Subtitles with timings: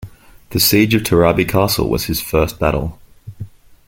[0.49, 2.97] The Siege of Terabe Castle was his first battle.